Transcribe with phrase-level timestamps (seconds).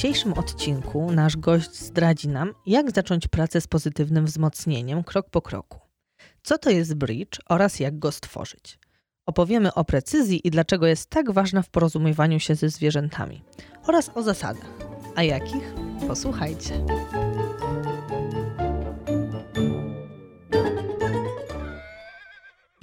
[0.00, 5.78] dzisiejszym odcinku nasz gość zdradzi nam, jak zacząć pracę z pozytywnym wzmocnieniem krok po kroku.
[6.42, 8.78] Co to jest bridge oraz jak go stworzyć.
[9.26, 13.42] Opowiemy o precyzji i dlaczego jest tak ważna w porozumiewaniu się ze zwierzętami
[13.86, 14.70] oraz o zasadach.
[15.16, 15.74] A jakich?
[16.08, 16.84] Posłuchajcie.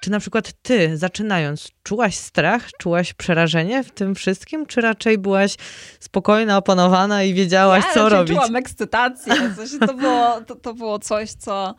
[0.08, 5.56] Czy na przykład ty, zaczynając, czułaś strach, czułaś przerażenie w tym wszystkim, czy raczej byłaś
[6.00, 8.36] spokojna, opanowana i wiedziałaś, ja co robić?
[8.36, 9.34] czułam ekscytację.
[9.56, 11.76] Coś, to, było, to, to było coś, co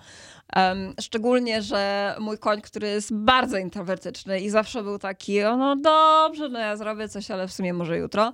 [0.56, 5.76] Um, szczególnie, że mój koń, który jest bardzo introwertyczny i zawsze był taki, o, no
[5.76, 8.32] dobrze, no ja zrobię coś, ale w sumie może jutro.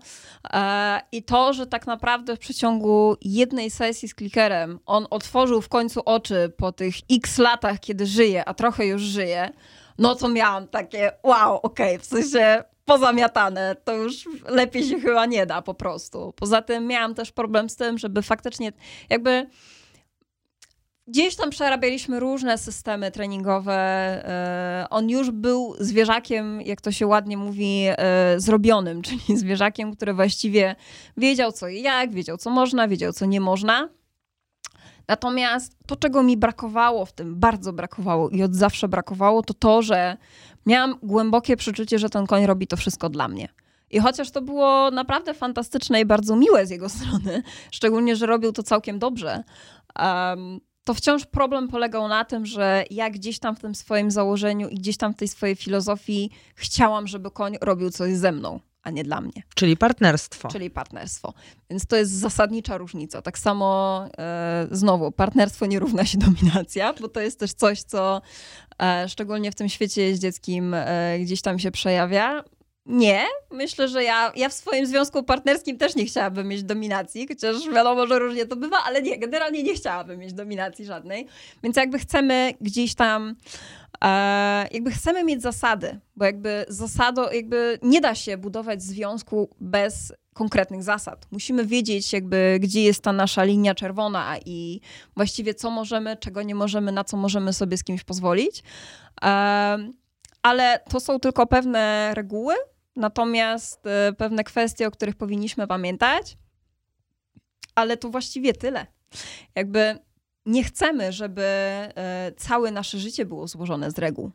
[0.52, 5.68] E, I to, że tak naprawdę w przeciągu jednej sesji z klikerem on otworzył w
[5.68, 9.50] końcu oczy po tych x latach, kiedy żyje, a trochę już żyje,
[9.98, 15.26] no to miałam takie wow, okej, okay, w sensie pozamiatane, to już lepiej się chyba
[15.26, 16.32] nie da po prostu.
[16.36, 18.72] Poza tym miałam też problem z tym, żeby faktycznie
[19.10, 19.46] jakby
[21.06, 23.74] Gdzieś tam przerabialiśmy różne systemy treningowe.
[23.74, 30.14] E, on już był zwierzakiem, jak to się ładnie mówi, e, zrobionym, czyli zwierzakiem, który
[30.14, 30.76] właściwie
[31.16, 33.88] wiedział co i jak, wiedział co można, wiedział co nie można.
[35.08, 39.82] Natomiast to, czego mi brakowało w tym, bardzo brakowało i od zawsze brakowało, to to,
[39.82, 40.16] że
[40.66, 43.48] miałam głębokie przeczucie, że ten koń robi to wszystko dla mnie.
[43.90, 48.52] I chociaż to było naprawdę fantastyczne i bardzo miłe z jego strony, szczególnie, że robił
[48.52, 49.44] to całkiem dobrze,
[50.02, 54.68] um, to wciąż problem polegał na tym, że ja gdzieś tam w tym swoim założeniu
[54.68, 58.90] i gdzieś tam w tej swojej filozofii chciałam, żeby koń robił coś ze mną, a
[58.90, 59.42] nie dla mnie.
[59.54, 60.48] Czyli partnerstwo.
[60.48, 61.34] Czyli partnerstwo.
[61.70, 63.22] Więc to jest zasadnicza różnica.
[63.22, 68.22] Tak samo e, znowu, partnerstwo nie równa się dominacja, bo to jest też coś, co
[68.82, 72.44] e, szczególnie w tym świecie jeździeckim e, gdzieś tam się przejawia.
[72.86, 77.68] Nie, myślę, że ja, ja w swoim związku partnerskim też nie chciałabym mieć dominacji, chociaż
[77.74, 81.26] wiadomo, że różnie to bywa, ale nie, generalnie nie chciałabym mieć dominacji żadnej.
[81.62, 83.34] Więc jakby chcemy gdzieś tam,
[84.70, 90.82] jakby chcemy mieć zasady, bo jakby zasado, jakby nie da się budować związku bez konkretnych
[90.82, 91.26] zasad.
[91.30, 94.80] Musimy wiedzieć jakby, gdzie jest ta nasza linia czerwona i
[95.16, 98.62] właściwie co możemy, czego nie możemy, na co możemy sobie z kimś pozwolić.
[99.24, 99.78] E,
[100.42, 102.54] ale to są tylko pewne reguły,
[102.96, 106.36] Natomiast e, pewne kwestie, o których powinniśmy pamiętać,
[107.74, 108.86] ale to właściwie tyle.
[109.54, 109.98] Jakby
[110.46, 114.30] nie chcemy, żeby e, całe nasze życie było złożone z reguł.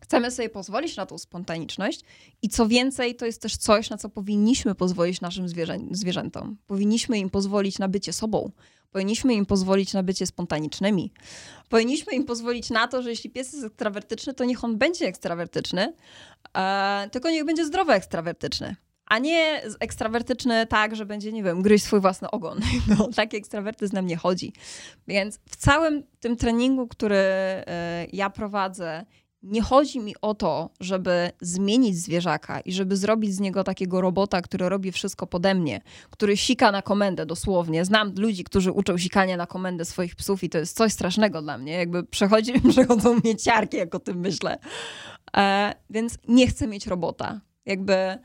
[0.00, 2.00] Chcemy sobie pozwolić na tą spontaniczność
[2.42, 6.56] i co więcej, to jest też coś, na co powinniśmy pozwolić naszym zwierzę zwierzętom.
[6.66, 8.50] Powinniśmy im pozwolić na bycie sobą.
[8.90, 11.12] Powinniśmy im pozwolić na bycie spontanicznymi.
[11.68, 15.92] Powinniśmy im pozwolić na to, że jeśli pies jest ekstrawertyczny, to niech on będzie ekstrawertyczny,
[16.56, 18.76] e, tylko niech będzie zdrowo ekstrawertyczny.
[19.10, 22.60] A nie ekstrawertyczny tak, że będzie, nie wiem, gryźć swój własny ogon.
[22.98, 24.52] No, taki ekstrawertyzm nam nie chodzi.
[25.08, 29.04] Więc w całym tym treningu, który e, ja prowadzę
[29.42, 34.42] nie chodzi mi o to, żeby zmienić zwierzaka i żeby zrobić z niego takiego robota,
[34.42, 37.84] który robi wszystko pode mnie, który sika na komendę dosłownie.
[37.84, 41.58] Znam ludzi, którzy uczą sikania na komendę swoich psów i to jest coś strasznego dla
[41.58, 41.72] mnie.
[41.72, 44.58] Jakby przechodzi, przechodzą mnie ciarki, jak o tym myślę.
[45.36, 47.40] E, więc nie chcę mieć robota.
[47.66, 48.18] Jakby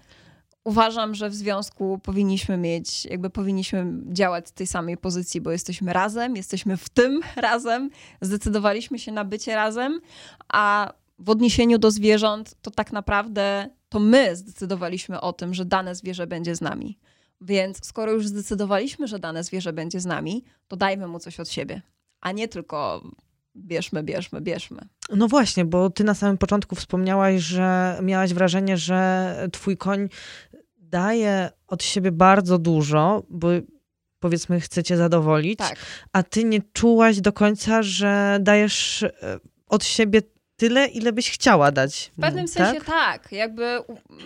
[0.65, 5.93] uważam, że w związku powinniśmy mieć, jakby powinniśmy działać z tej samej pozycji, bo jesteśmy
[5.93, 7.89] razem, jesteśmy w tym razem,
[8.21, 10.01] zdecydowaliśmy się na bycie razem,
[10.47, 15.95] a w odniesieniu do zwierząt, to tak naprawdę to my zdecydowaliśmy o tym, że dane
[15.95, 16.97] zwierzę będzie z nami.
[17.41, 21.49] Więc skoro już zdecydowaliśmy, że dane zwierzę będzie z nami, to dajmy mu coś od
[21.49, 21.81] siebie,
[22.21, 23.03] a nie tylko
[23.55, 24.81] bierzmy, bierzmy, bierzmy.
[25.15, 30.09] No właśnie, bo ty na samym początku wspomniałaś, że miałaś wrażenie, że twój koń
[30.95, 33.47] daje od siebie bardzo dużo, bo
[34.19, 35.75] powiedzmy chcecie zadowolić, tak.
[36.13, 39.11] a ty nie czułaś do końca, że dajesz e,
[39.67, 40.21] od siebie
[40.55, 42.11] tyle, ile byś chciała dać.
[42.17, 42.53] W pewnym tak?
[42.53, 43.31] sensie tak.
[43.31, 43.79] Jakby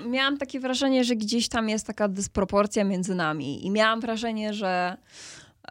[0.06, 4.98] miałam takie wrażenie, że gdzieś tam jest taka dysproporcja między nami i miałam wrażenie, że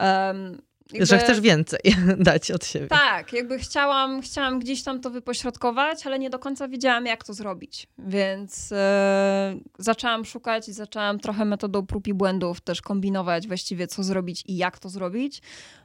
[0.00, 0.58] um,
[0.92, 1.80] jakby, że chcesz więcej
[2.18, 2.86] dać od siebie.
[2.86, 7.34] Tak, jakby chciałam, chciałam gdzieś tam to wypośrodkować, ale nie do końca wiedziałam, jak to
[7.34, 7.86] zrobić.
[7.98, 14.02] Więc e, zaczęłam szukać i zaczęłam trochę metodą prób i błędów też kombinować właściwie, co
[14.02, 15.42] zrobić i jak to zrobić.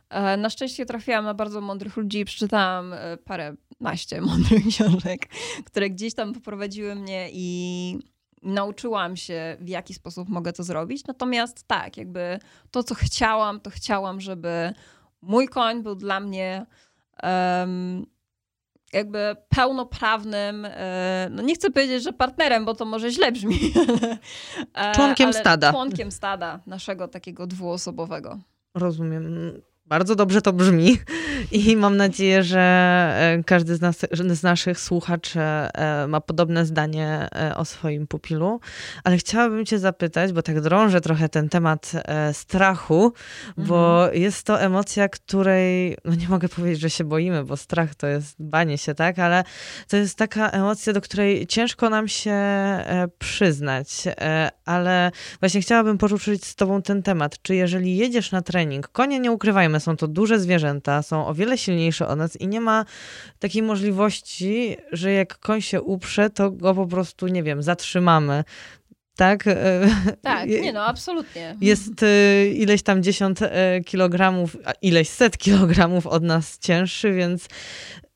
[0.10, 5.28] E, na szczęście trafiłam na bardzo mądrych ludzi i przeczytałam e, parę naście mądrych książek,
[5.66, 8.00] które gdzieś tam poprowadziły mnie i
[8.44, 11.08] nauczyłam się, w jaki sposób mogę to zrobić.
[11.08, 12.40] Natomiast tak, jakby
[12.72, 14.74] to, co chciałam, to chciałam, żeby
[15.22, 16.66] mój koń był dla mnie
[17.24, 18.06] um,
[18.94, 23.60] jakby pełnoprawnym, e, no nie chcę powiedzieć, że partnerem, bo to może źle brzmi.
[24.96, 25.72] Członkiem stada.
[25.72, 28.40] Członkiem stada naszego takiego dwuosobowego.
[28.76, 29.52] Rozumiem.
[29.94, 30.98] Bardzo dobrze to brzmi
[31.52, 37.28] i mam nadzieję, że e, każdy z, nas, z, naszych słuchaczy e, ma podobne zdanie
[37.36, 38.60] e, o swoim pupilu.
[39.04, 41.92] Ale chciałabym Cię zapytać, bo tak drążę trochę ten temat
[42.32, 43.14] strachu,
[43.48, 43.68] mhm.
[43.68, 48.08] bo jest to emocja, której, no nie mogę powiedzieć, że się boimy, bo strach to
[48.08, 49.20] jest banie się, tak?
[49.20, 49.44] Ale
[49.88, 52.38] to jest taka emocja, do której ciężko nam się
[53.20, 54.04] przyznać.
[54.66, 57.42] Ale właśnie chciałabym poruszyć z Tobą ten temat.
[57.42, 61.58] Czy jeżeli jedziesz na trening, konie nie ukrywajmy, są to duże zwierzęta, są o wiele
[61.58, 62.86] silniejsze od nas i nie ma
[63.40, 68.44] takiej możliwości, że jak koń się uprze, to go po prostu, nie wiem, zatrzymamy.
[69.16, 69.44] Tak?
[70.22, 71.56] Tak, nie no, absolutnie.
[71.62, 77.48] Jest e, ileś tam dziesiąt e, kilogramów, ileś set kilogramów od nas cięższy, więc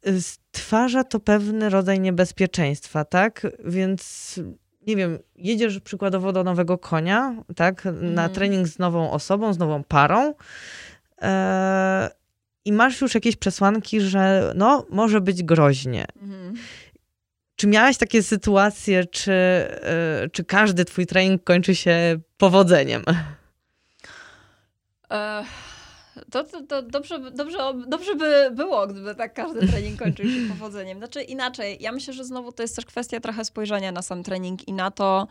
[0.04, 3.48] e, stwarza to pewny rodzaj niebezpieczeństwa, tak?
[3.66, 4.34] Więc
[4.88, 7.86] nie wiem, jedziesz przykładowo do nowego konia, tak?
[7.86, 8.34] Na mm.
[8.34, 10.87] trening z nową osobą, z nową parą E,
[12.66, 16.06] i masz już jakieś przesłanki, że no, może być groźnie.
[16.22, 16.54] Mhm.
[17.56, 23.04] Czy miałaś takie sytuacje, czy, e, czy każdy twój trening kończy się powodzeniem?
[26.32, 30.98] To, to, to, dobrze, dobrze, dobrze by było, gdyby tak każdy trening kończył się powodzeniem.
[30.98, 34.68] Znaczy inaczej, ja myślę, że znowu to jest też kwestia trochę spojrzenia na sam trening
[34.68, 35.28] i na to,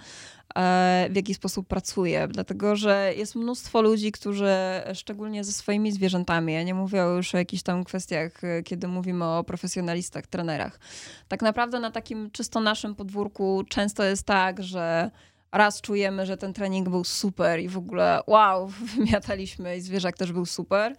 [0.56, 2.28] e, w jaki sposób pracuje.
[2.28, 4.54] Dlatego, że jest mnóstwo ludzi, którzy
[4.94, 9.24] szczególnie ze swoimi zwierzętami, ja nie mówię już o jakichś tam kwestiach, e, kiedy mówimy
[9.24, 10.80] o profesjonalistach, trenerach.
[11.28, 15.10] Tak naprawdę na takim czysto naszym podwórku często jest tak, że
[15.56, 18.66] raz czujemy, że ten trening był super i w ogóle wow,
[18.96, 20.96] wymiataliśmy i zwierzak też był super.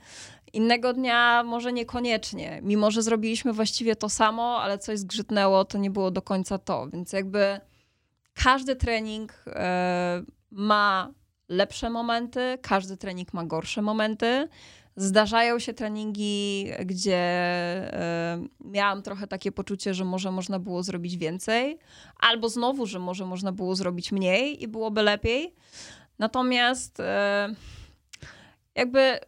[0.53, 2.59] Innego dnia może niekoniecznie.
[2.63, 6.87] Mimo, że zrobiliśmy właściwie to samo, ale coś zgrzytnęło, to nie było do końca to.
[6.87, 7.59] Więc jakby
[8.33, 11.11] każdy trening e, ma
[11.49, 14.47] lepsze momenty, każdy trening ma gorsze momenty.
[14.99, 17.21] Zdarzają się treningi, gdzie
[18.63, 21.79] y, miałam trochę takie poczucie, że może można było zrobić więcej,
[22.19, 25.55] albo znowu, że może można było zrobić mniej i byłoby lepiej.
[26.19, 27.03] Natomiast y,
[28.75, 29.19] jakby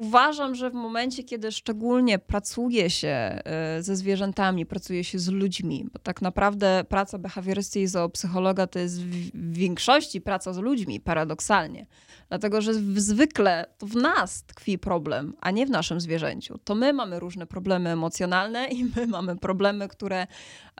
[0.00, 3.42] uważam, że w momencie, kiedy szczególnie pracuje się
[3.80, 9.02] ze zwierzętami, pracuje się z ludźmi, bo tak naprawdę praca behawiorysty i zoopsychologa to jest
[9.02, 11.86] w większości praca z ludźmi, paradoksalnie.
[12.28, 16.58] Dlatego, że zwykle to w nas tkwi problem, a nie w naszym zwierzęciu.
[16.64, 20.26] To my mamy różne problemy emocjonalne i my mamy problemy, które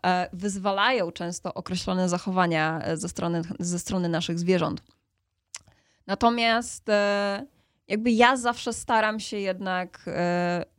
[0.06, 4.82] e, wyzwalają często określone zachowania e, ze strony, ze strony naszych zwierząt.
[6.06, 7.46] Natomiast e,
[7.90, 10.10] jakby ja zawsze staram się jednak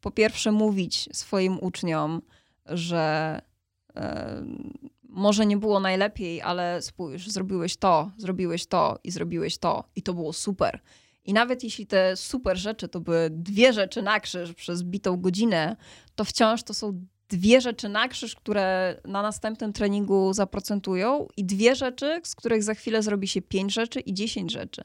[0.02, 2.22] po pierwsze mówić swoim uczniom,
[2.66, 3.42] że
[5.10, 10.14] może nie było najlepiej, ale spójrz, zrobiłeś to, zrobiłeś to i zrobiłeś to i to
[10.14, 10.82] było super.
[11.26, 15.76] I nawet jeśli te super rzeczy to były dwie rzeczy na krzyż przez bitą godzinę,
[16.16, 21.76] to wciąż to są dwie rzeczy na krzyż, które na następnym treningu zaprocentują i dwie
[21.76, 24.84] rzeczy, z których za chwilę zrobi się pięć rzeczy i dziesięć rzeczy.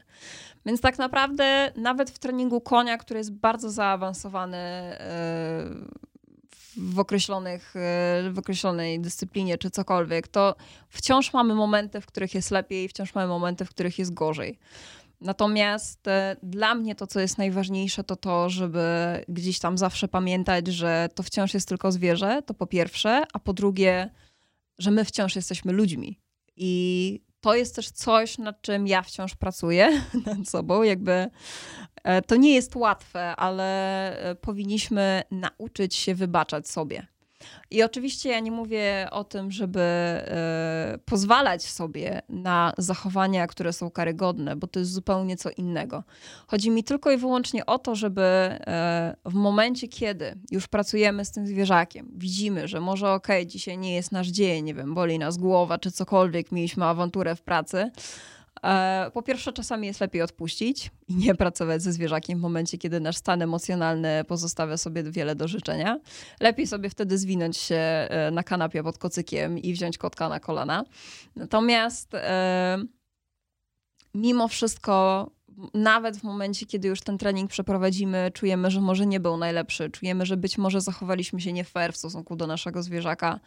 [0.66, 4.96] Więc tak naprawdę nawet w treningu konia, który jest bardzo zaawansowany,
[5.70, 6.06] yy,
[6.76, 10.54] w, określonych, e, w określonej dyscyplinie czy cokolwiek, to
[10.88, 14.58] wciąż mamy momenty, w których jest lepiej, wciąż mamy momenty, w których jest gorzej.
[15.20, 18.84] Natomiast e, dla mnie to, co jest najważniejsze, to to, żeby
[19.28, 23.52] gdzieś tam zawsze pamiętać, że to wciąż jest tylko zwierzę, to po pierwsze, a po
[23.52, 24.10] drugie,
[24.78, 26.18] że my wciąż jesteśmy ludźmi.
[26.56, 30.82] I to jest też coś, nad czym ja wciąż pracuję nad sobą.
[30.82, 31.30] Jakby
[32.04, 37.06] e, to nie jest łatwe, ale e, powinniśmy nauczyć się wybaczać sobie.
[37.70, 43.90] I oczywiście ja nie mówię o tym, żeby e, pozwalać sobie na zachowania, które są
[43.90, 46.02] karygodne, bo to jest zupełnie co innego.
[46.46, 51.30] Chodzi mi tylko i wyłącznie o to, żeby e, w momencie, kiedy już pracujemy z
[51.32, 55.18] tym zwierzakiem, widzimy, że może okej, okay, dzisiaj nie jest nasz dzień, nie wiem, boli
[55.18, 57.90] nas głowa czy cokolwiek, mieliśmy awanturę w pracy,
[59.12, 63.16] po pierwsze, czasami jest lepiej odpuścić i nie pracować ze zwierzakiem w momencie, kiedy nasz
[63.16, 66.00] stan emocjonalny pozostawia sobie wiele do życzenia.
[66.40, 70.84] Lepiej sobie wtedy zwinąć się e, na kanapie pod kocykiem i wziąć kotka na kolana.
[71.36, 72.78] Natomiast e,
[74.14, 75.26] mimo wszystko,
[75.74, 80.26] nawet w momencie, kiedy już ten trening przeprowadzimy, czujemy, że może nie był najlepszy, czujemy,
[80.26, 83.40] że być może zachowaliśmy się nie fair w stosunku do naszego zwierzaka,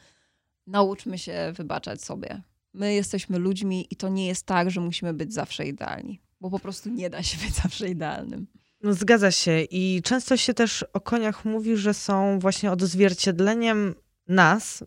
[0.68, 2.42] nauczmy się wybaczać sobie
[2.74, 6.60] my jesteśmy ludźmi i to nie jest tak, że musimy być zawsze idealni, bo po
[6.60, 8.48] prostu nie da się być zawsze idealnym.
[8.84, 13.96] No, zgadza się i często się też o koniach mówi, że są właśnie odzwierciedleniem
[14.28, 14.84] nas,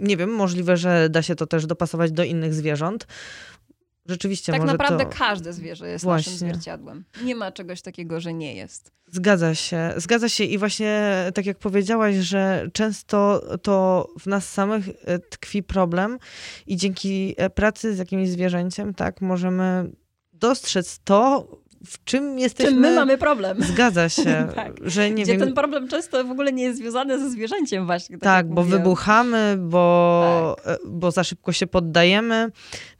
[0.00, 3.06] nie wiem, możliwe, że da się to też dopasować do innych zwierząt.
[4.06, 5.10] Rzeczywiście tak naprawdę to...
[5.18, 6.32] każde zwierzę jest Właśnie.
[6.32, 7.04] naszym zwierciadłem.
[7.24, 8.92] Nie ma czegoś takiego, że nie jest.
[9.06, 14.88] Zgadza się, zgadza się i właśnie tak jak powiedziałaś, że często to w nas samych
[14.88, 16.18] e, tkwi problem
[16.66, 19.90] i dzięki e, pracy z jakimś zwierzęciem, tak, możemy
[20.32, 21.48] dostrzec to,
[21.86, 22.72] w czym jesteśmy...
[22.72, 23.62] Czym my mamy problem.
[23.62, 24.72] Zgadza się, tak.
[24.82, 25.40] że nie Gdzie wiem...
[25.40, 28.18] ten problem często w ogóle nie jest związany ze zwierzęciem właśnie.
[28.18, 30.74] Tak, tak bo wybuchamy, bo, Tak.
[30.74, 32.50] e, bo za szybko się poddajemy.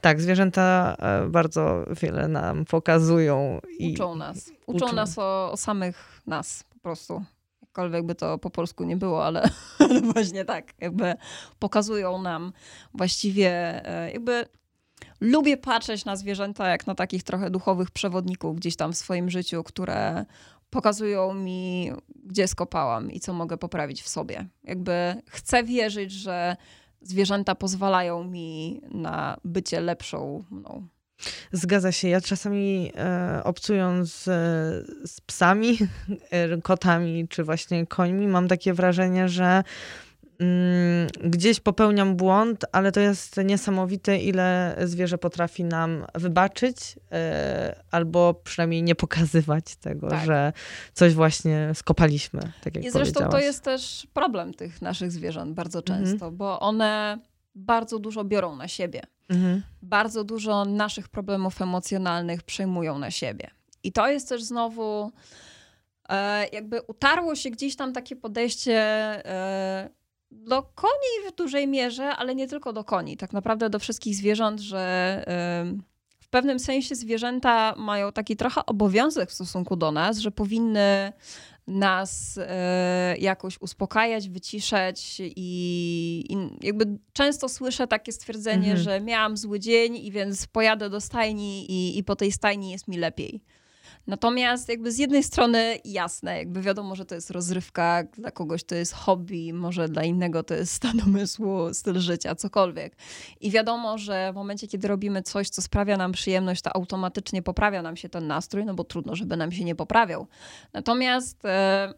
[0.01, 3.59] Tak, zwierzęta e, bardzo wiele nam pokazują.
[3.79, 4.51] I Uczą nas.
[4.65, 4.95] Uczą, uczą.
[4.95, 7.23] nas o, o samych nas po prostu.
[7.61, 10.73] Jakkolwiek by to po polsku nie było, ale, ale właśnie tak.
[10.79, 11.13] Jakby
[11.59, 12.53] pokazują nam
[12.93, 13.49] właściwie
[13.85, 14.45] e, jakby
[15.21, 19.63] lubię patrzeć na zwierzęta jak na takich trochę duchowych przewodników gdzieś tam w swoim życiu,
[19.63, 20.25] które
[20.69, 21.91] pokazują mi,
[22.25, 24.47] gdzie skopałam i co mogę poprawić w sobie.
[24.63, 26.55] Jakby chcę wierzyć, że
[27.01, 30.87] zwierzęta pozwalają mi na bycie lepszą mną.
[31.51, 32.07] Zgadza się.
[32.07, 34.23] Ja czasami e, obcując z,
[35.11, 35.77] z psami,
[36.31, 39.63] e, kotami czy właśnie końmi, mam takie wrażenie, że
[41.23, 46.77] gdzieś popełniam błąd, ale to jest niesamowite, ile zwierzę potrafi nam wybaczyć
[47.11, 50.25] e, albo przynajmniej nie pokazywać tego, Tak.
[50.25, 50.53] że
[50.93, 52.41] coś właśnie skopaliśmy.
[52.63, 56.05] Tak jak I zresztą to jest też problem tych naszych zwierząt bardzo Mhm.
[56.05, 57.17] często, bo one
[57.55, 59.01] bardzo dużo biorą na siebie.
[59.29, 59.61] Mhm.
[59.81, 63.49] Bardzo dużo naszych problemów emocjonalnych przejmują na siebie.
[63.83, 65.11] I to jest też znowu,
[66.09, 68.75] e, jakby utarło się gdzieś tam takie podejście
[69.25, 69.89] e,
[70.31, 74.59] do koni w dużej mierze, ale nie tylko do koni, tak naprawdę do wszystkich zwierząt,
[74.59, 75.23] że
[76.19, 81.13] w pewnym sensie zwierzęta mają taki trochę obowiązek w stosunku do nas, że powinny
[81.67, 88.77] nas e, jakoś uspokajać, wyciszać i, i jakby często słyszę takie stwierdzenie, Mhm.
[88.77, 92.87] że miałam zły dzień i więc pojadę do stajni i, i po tej stajni jest
[92.87, 93.43] mi lepiej.
[94.07, 98.75] Natomiast jakby z jednej strony jasne, jakby wiadomo, że to jest rozrywka, dla kogoś to
[98.75, 102.95] jest hobby, może dla innego to jest stan umysłu, styl życia, cokolwiek.
[103.41, 107.81] I wiadomo, że w momencie, kiedy robimy coś, co sprawia nam przyjemność, to automatycznie poprawia
[107.81, 110.27] nam się ten nastrój, no bo trudno, żeby nam się nie poprawiał.
[110.73, 111.93] Natomiast e,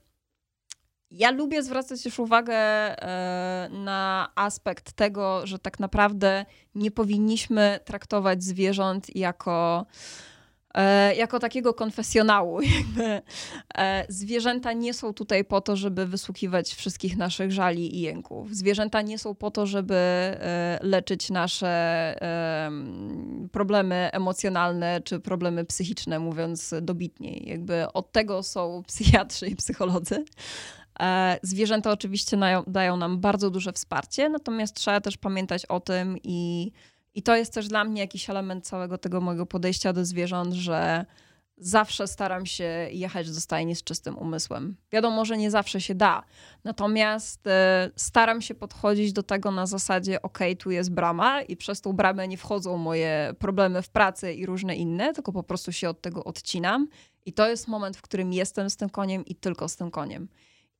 [1.14, 6.46] ja lubię zwracać też uwagę e, na aspekt tego, że tak naprawdę
[6.76, 9.86] nie powinniśmy traktować zwierząt jako
[11.18, 12.60] jako takiego konfesjonału.
[13.78, 18.56] E, zwierzęta nie są tutaj po to, żeby wysłuchiwać wszystkich naszych żali i jęków.
[18.56, 26.20] Zwierzęta nie są po to, żeby e, leczyć nasze em, problemy emocjonalne czy problemy psychiczne,
[26.20, 27.44] mówiąc dobitniej.
[27.50, 30.26] Jakby od tego są psychiatrzy i psycholodzy.
[31.00, 32.38] E, Zwierzęta oczywiście
[32.68, 36.72] dają nam bardzo duże wsparcie, natomiast trzeba też pamiętać o tym i,
[37.16, 41.06] i to jest też dla mnie jakiś element całego tego mojego podejścia do zwierząt, że
[41.58, 44.76] zawsze staram się jechać do stajni z czystym umysłem.
[44.92, 46.24] Wiadomo, że nie zawsze się da,
[46.64, 51.82] natomiast e, staram się podchodzić do tego na zasadzie, ok, tu jest brama i przez
[51.82, 55.90] tą bramę nie wchodzą moje problemy w pracy i różne inne, tylko po prostu się
[55.90, 56.88] od tego odcinam.
[57.26, 60.28] I to jest moment, w którym jestem z tym koniem i tylko z tym koniem.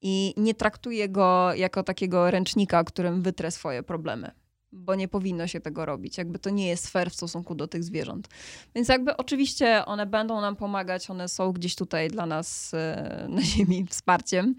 [0.02, 4.32] I nie traktuję go jako takiego ręcznika, którym wytrę swoje problemy,
[4.74, 6.18] bo nie powinno się tego robić.
[6.18, 8.28] Jakby to nie jest fair w stosunku do tych zwierząt.
[8.76, 13.42] Więc jakby oczywiście one będą nam pomagać, one są gdzieś tutaj dla nas e, na
[13.52, 14.56] ziemi wsparciem.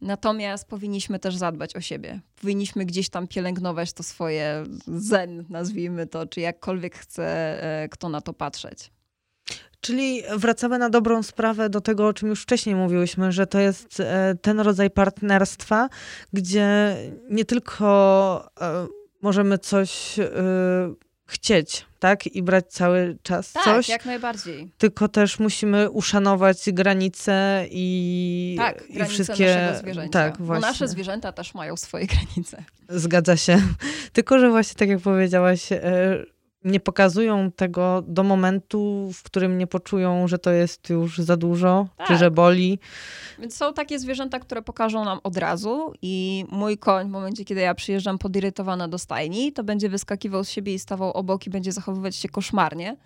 [0.00, 2.20] Natomiast powinniśmy też zadbać o siebie.
[2.40, 7.24] Powinniśmy gdzieś tam pielęgnować to swoje zen, nazwijmy to, czy jakkolwiek chce
[7.82, 8.90] e, kto na to patrzeć.
[9.80, 14.00] Czyli wracamy na dobrą sprawę do tego, o czym już wcześniej mówiłyśmy, że to jest
[14.00, 15.88] e, ten rodzaj partnerstwa,
[16.32, 16.96] gdzie
[17.30, 18.86] nie tylko e,
[19.22, 20.24] możemy coś e,
[21.26, 24.72] chcieć, tak, i brać cały czas Tak, coś, jak najbardziej.
[24.78, 29.54] tylko też musimy uszanować granice i, Tak, i granice wszystkie.
[29.56, 30.10] naszego zwierzęcia.
[30.10, 30.66] Tak, Bo właśnie.
[30.66, 32.64] nasze zwierzęta też mają swoje granice.
[32.88, 33.62] Zgadza się.
[34.12, 35.78] Tylko, że właśnie tak jak powiedziałaś, e,
[36.64, 41.88] nie pokazują tego do momentu, w którym nie poczują, że to jest już za dużo,
[41.98, 42.18] czy Tak.
[42.18, 42.78] że boli.
[43.38, 47.60] Więc są takie zwierzęta, które pokażą nam od razu i mój koń w momencie, kiedy
[47.60, 51.72] ja przyjeżdżam podirytowana do stajni, to będzie wyskakiwał z siebie i stawał obok i będzie
[51.72, 52.96] zachowywać się koszmarnie.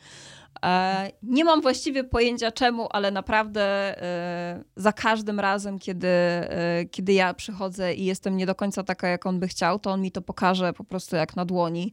[0.65, 3.63] E, nie mam właściwie pojęcia czemu, ale naprawdę
[4.03, 9.09] e, za każdym razem, kiedy, e, kiedy ja przychodzę i jestem nie do końca taka,
[9.09, 11.93] jak on by chciał, to on mi to pokaże po prostu jak na dłoni.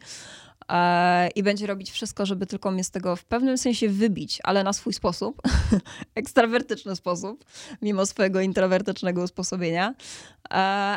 [0.72, 4.64] E, i będzie robić wszystko, żeby tylko mnie z tego w pewnym sensie wybić, ale
[4.64, 5.42] na swój sposób,
[6.16, 7.46] ekstrawertyczny sposób,
[7.82, 9.96] mimo swojego introwertycznego usposobienia.
[10.50, 10.54] E,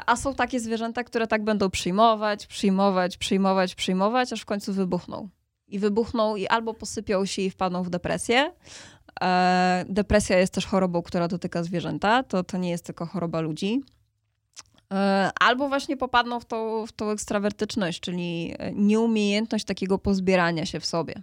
[0.07, 5.29] a są takie zwierzęta, które tak będą przyjmować, przyjmować, przyjmować, przyjmować, aż w końcu wybuchną.
[5.69, 8.53] I wybuchną i albo posypią się i wpadną w depresję,
[9.23, 13.83] E, depresja jest też chorobą, która dotyka zwierzęta, to, to nie jest tylko choroba ludzi.
[14.95, 20.87] E, albo właśnie popadną w tą, w tą ekstrawertyczność, czyli nieumiejętność takiego pozbierania się w
[20.87, 21.15] sobie.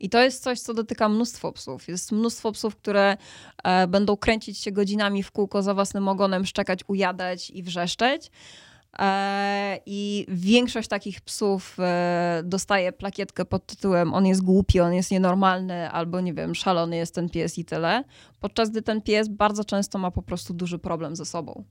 [0.00, 1.88] I to jest coś, co dotyka mnóstwo psów.
[1.88, 3.16] Jest mnóstwo psów, które
[3.64, 8.30] e, będą kręcić się godzinami w kółko za własnym ogonem, szczekać, ujadać i wrzeszczeć.
[8.98, 15.10] E, I większość takich psów e, dostaje plakietkę pod tytułem on jest głupi, on jest
[15.10, 18.04] nienormalny, albo nie wiem, szalony jest ten pies i tyle.
[18.40, 21.64] Podczas gdy ten pies bardzo często ma po prostu duży problem ze sobą.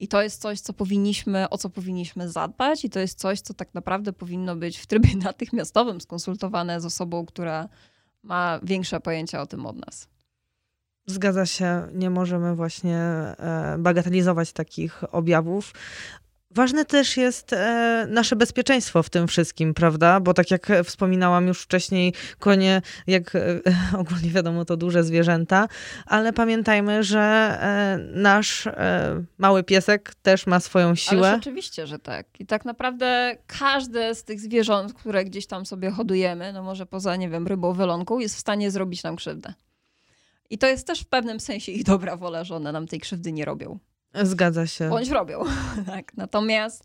[0.00, 3.54] I to jest coś, co powinniśmy, o co powinniśmy zadbać, i to jest coś, co
[3.54, 7.68] tak naprawdę powinno być w trybie natychmiastowym skonsultowane z osobą, która
[8.22, 10.08] ma większe pojęcia o tym od nas.
[11.06, 15.72] Zgadza się, nie możemy właśnie e, bagatelizować takich objawów.
[16.50, 20.20] Ważne też jest e, nasze bezpieczeństwo w tym wszystkim, prawda?
[20.20, 23.60] Bo tak jak wspominałam już wcześniej, konie, jak e,
[24.00, 25.68] ogólnie wiadomo, to duże zwierzęta,
[26.06, 31.28] ale pamiętajmy, że e, nasz e, mały piesek też ma swoją siłę.
[31.28, 32.26] Ale oczywiście, że tak.
[32.40, 37.16] I tak naprawdę każde z tych zwierząt, które gdzieś tam sobie hodujemy, no może poza,
[37.16, 39.54] nie wiem, rybą, wylonką, jest w stanie zrobić nam krzywdę.
[40.50, 43.32] I to jest też w pewnym sensie ich dobra wola, że one nam tej krzywdy
[43.32, 43.78] nie robią.
[44.14, 44.88] Zgadza się.
[44.88, 45.44] Bądź robią.
[45.86, 46.16] tak.
[46.16, 46.84] Natomiast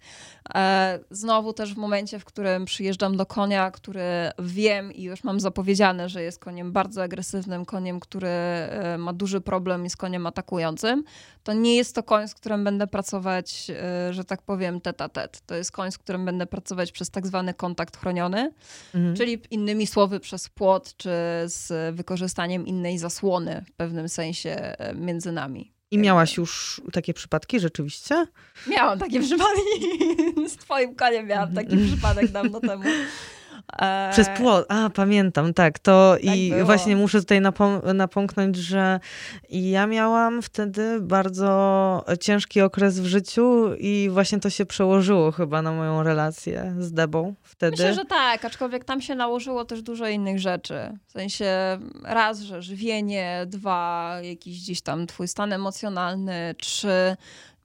[0.55, 4.03] e, znowu też w momencie, w którym przyjeżdżam do konia, który
[4.39, 9.41] wiem i już mam zapowiedziane, że jest koniem bardzo agresywnym, koniem, który e, ma duży
[9.41, 11.03] problem i z koniem atakującym,
[11.43, 15.09] to nie jest to koń, z którym będę pracować, e, że tak powiem, tet a
[15.09, 15.41] tet.
[15.45, 18.51] To jest koń, z którym będę pracować przez tak zwany kontakt chroniony,
[18.95, 19.15] mhm.
[19.15, 21.09] czyli innymi słowy przez płot, czy
[21.45, 25.72] z wykorzystaniem innej zasłony w pewnym sensie e, między nami.
[25.93, 28.25] I miałaś już takie przypadki rzeczywiście?
[28.67, 29.59] Miałam takie przypadki.
[30.53, 32.83] Z twoim koniem miałam taki przypadek dawno temu.
[33.81, 35.79] E, Przez płot, a pamiętam, tak.
[35.79, 36.65] To tak i było.
[36.65, 38.99] właśnie muszę tutaj napom- napomknąć, że
[39.49, 45.71] ja miałam wtedy bardzo ciężki okres w życiu i właśnie to się przełożyło chyba na
[45.71, 47.71] moją relację z Debą wtedy.
[47.71, 50.97] Myślę, że tak, aczkolwiek tam się nałożyło też dużo innych rzeczy.
[51.07, 51.45] W sensie
[52.03, 57.15] raz, że żywienie, dwa, jakiś gdzieś tam twój stan emocjonalny, trzy,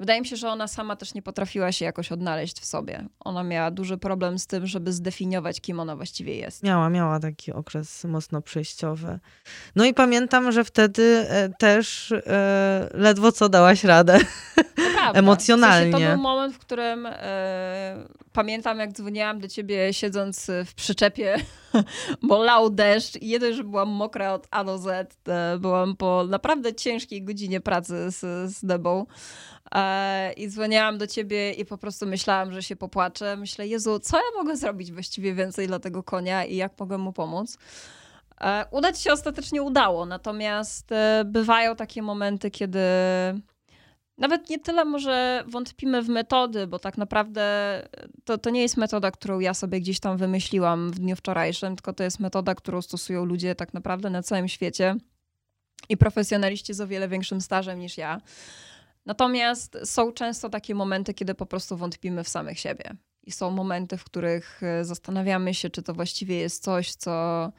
[0.01, 3.05] Wydaje mi się, że ona sama też nie potrafiła się jakoś odnaleźć w sobie.
[3.21, 6.63] Ona miała duży problem z tym, żeby zdefiniować, kim ona właściwie jest.
[6.63, 9.19] Miała, miała taki okres mocno przejściowy.
[9.77, 14.19] No i pamiętam, że wtedy e, też e, ledwo co dałaś radę.
[15.15, 15.91] Emocjonalnie.
[15.91, 20.75] W sensie to był moment, w którym e, pamiętam, jak dzwoniłam do ciebie siedząc w
[20.75, 21.37] przyczepie,
[22.29, 25.17] bo lał deszcz i jedno, że byłam mokra od A do Z.
[25.29, 29.07] E, byłam po naprawdę ciężkiej godzinie pracy z, z Debą.
[29.75, 33.37] E, I dzwoniłam do ciebie i po prostu myślałam, że się popłaczę.
[33.37, 37.13] Myślę, Jezu, co ja mogę zrobić właściwie więcej dla tego konia i jak mogę mu
[37.13, 37.59] pomóc?
[38.41, 42.81] E, udać się ostatecznie udało, natomiast e, bywają takie momenty, kiedy
[44.19, 47.43] nawet nie tyle może wątpimy w metody, bo tak naprawdę
[48.25, 51.93] to, to nie jest metoda, którą ja sobie gdzieś tam wymyśliłam w dniu wczorajszym, tylko
[51.93, 54.97] to jest metoda, którą stosują ludzie tak naprawdę na całym świecie
[55.89, 58.21] i profesjonaliści z o wiele większym stażem niż ja.
[59.07, 62.97] Natomiast są często takie momenty, kiedy po prostu wątpimy w samych siebie.
[63.23, 67.53] I są momenty, w których e, zastanawiamy się, czy to właściwie jest coś, co,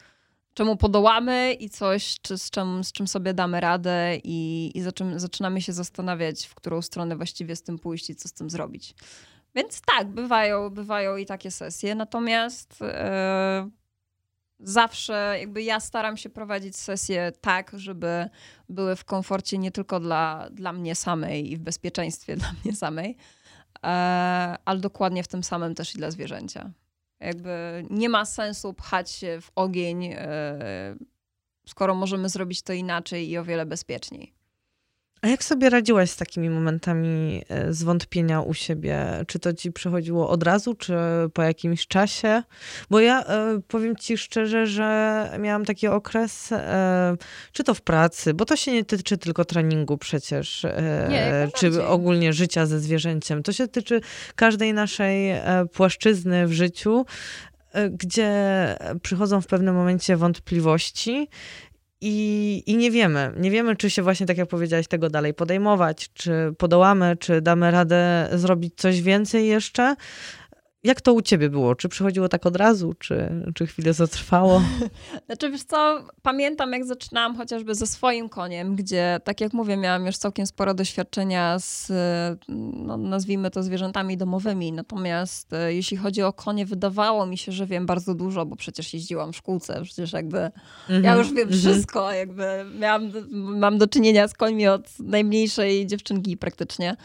[0.53, 5.19] czemu podołamy i coś, czy z, czym, z czym sobie damy radę, i, i zaczym,
[5.19, 8.95] zaczynamy się zastanawiać, w którą stronę właściwie z tym pójść i co z tym zrobić.
[9.55, 11.95] Więc tak, bywają, bywają i takie sesje.
[11.95, 13.71] Natomiast yy,
[14.59, 18.29] zawsze jakby ja staram się prowadzić sesje tak, żeby
[18.69, 23.17] były w komforcie nie tylko dla, dla mnie samej i w bezpieczeństwie dla mnie samej,
[23.83, 23.89] e,
[24.65, 26.71] ale dokładnie w tym samym też i dla zwierzęcia.
[27.19, 30.95] Jakby nie ma sensu pchać się w ogień, e,
[31.67, 34.38] skoro możemy zrobić to inaczej i o wiele bezpieczniej.
[35.21, 39.23] A jak sobie radziłaś z takimi momentami e, zwątpienia u siebie?
[39.27, 40.93] Czy to ci przychodziło od razu, czy
[41.33, 42.43] po jakimś czasie?
[42.89, 47.17] Bo ja e, powiem ci szczerze, że miałam taki okres, e,
[47.51, 50.65] czy to w pracy, bo to się nie tyczy tylko treningu przecież,
[51.09, 53.43] nie, czy ogólnie życia ze zwierzęciem.
[53.43, 54.01] To się tyczy
[54.35, 55.33] każdej naszej
[55.73, 57.05] płaszczyzny w życiu
[57.91, 58.31] gdzie
[59.01, 61.29] przychodzą w pewnym momencie wątpliwości
[62.01, 66.09] i, I nie wiemy, nie wiemy, czy się właśnie, tak jak powiedziałaś, tego dalej podejmować,
[66.13, 69.95] czy podołamy, czy damy radę zrobić coś więcej jeszcze.
[70.83, 71.75] Jak to u ciebie było?
[71.75, 74.61] Czy przychodziło tak od razu, czy, czy chwilę to trwało?
[75.25, 80.05] Znaczy, wiesz co, pamiętam jak zaczynałam chociażby ze swoim koniem, gdzie, tak jak mówię, miałam
[80.05, 81.91] już całkiem sporo doświadczenia z,
[82.47, 84.71] no, nazwijmy to, zwierzętami domowymi.
[84.71, 88.93] Natomiast e, jeśli chodzi o konie, wydawało mi się, że wiem bardzo dużo, bo przecież
[88.93, 91.03] jeździłam w szkółce, przecież jakby -hmm.
[91.03, 91.57] ja już wiem mm -hmm.
[91.57, 96.95] wszystko, jakby miałam, mam do czynienia z końmi od najmniejszej dziewczynki praktycznie.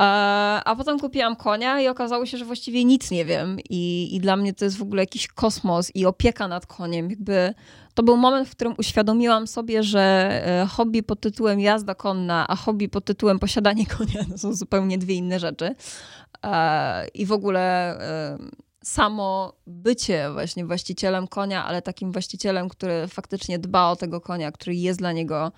[0.00, 3.56] A potem kupiłam konia i okazało się, że właściwie nic nie wiem.
[3.70, 7.10] I, I dla mnie to jest w ogóle jakiś kosmos i opieka nad koniem.
[7.10, 7.54] Jakby
[7.94, 10.30] to był moment, w którym uświadomiłam sobie, że
[10.62, 14.98] e, hobby pod tytułem jazda konna, a hobby pod tytułem posiadanie konia to są zupełnie
[14.98, 15.74] dwie inne rzeczy.
[17.14, 17.60] I w ogóle
[18.00, 18.38] e,
[18.84, 24.74] samo bycie właśnie właścicielem konia, ale takim właścicielem, który faktycznie dba o tego konia, który
[24.74, 25.52] jest dla niego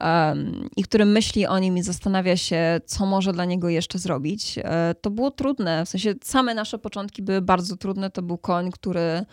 [0.00, 4.58] um, i który myśli o nim i zastanawia się, co może dla niego jeszcze zrobić,
[4.58, 5.86] e, to było trudne.
[5.86, 8.10] W sensie same nasze początki były bardzo trudne.
[8.10, 9.24] To był koń, który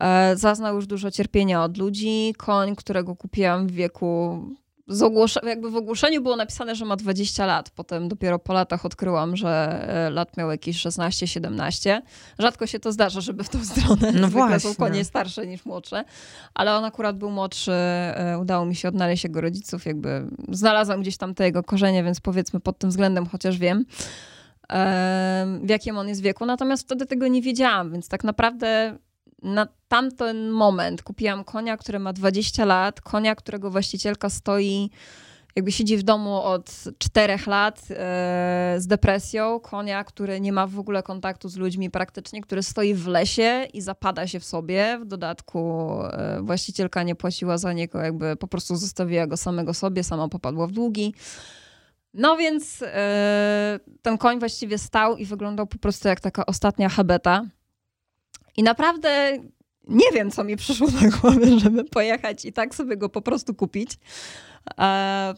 [0.00, 2.34] e, zaznał już dużo cierpienia od ludzi.
[2.38, 4.40] Koń, którego kupiłam w wieku
[5.42, 7.70] jakby w ogłoszeniu było napisane, że ma 20 lat.
[7.70, 12.00] Potem dopiero po latach odkryłam, że e, lat miał jakieś 16-17.
[12.38, 14.12] Rzadko się to zdarza, żeby w tą stronę.
[14.12, 14.60] No właśnie.
[14.60, 16.04] są konie starsze niż młodsze.
[16.54, 17.72] Ale on akurat był młodszy.
[17.72, 19.86] E, udało mi się odnaleźć jego rodziców.
[19.86, 23.84] Jakby znalazłam gdzieś tam te jego korzenie, więc powiedzmy pod tym względem chociaż wiem
[25.62, 26.46] w jakim on jest wieku.
[26.46, 28.98] Natomiast wtedy tego nie wiedziałam, więc tak naprawdę
[29.42, 34.90] na tamten moment kupiłam konia, który ma 20 lat, konia, którego właścicielka stoi,
[35.56, 40.78] jakby siedzi w domu od 4 lat e, z depresją, konia, który nie ma w
[40.78, 44.98] ogóle kontaktu z ludźmi praktycznie, który stoi w lesie i zapada się w sobie.
[45.02, 50.04] W dodatku e, właścicielka nie płaciła za niego, jakby po prostu zostawiła go samego sobie,
[50.04, 51.14] sama popadła w długi.
[52.14, 57.44] No więc e, ten koń właściwie stał i wyglądał po prostu jak taka ostatnia habeta.
[58.56, 59.38] I naprawdę
[59.88, 63.54] nie wiem, co mi przyszło na głowę, żeby pojechać i tak sobie go po prostu
[63.54, 63.90] kupić.
[64.78, 65.34] E,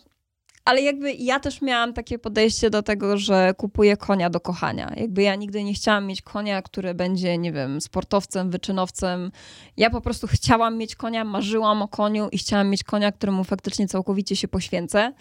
[0.64, 4.92] ale jakby ja też miałam takie podejście do tego, że kupuję konia do kochania.
[4.96, 9.32] Jakby ja nigdy nie chciałam mieć konia, który będzie, nie wiem, sportowcem, wyczynowcem.
[9.76, 13.88] Ja po prostu chciałam mieć konia, marzyłam o koniu i chciałam mieć konia, któremu faktycznie
[13.88, 15.12] całkowicie się poświęcę.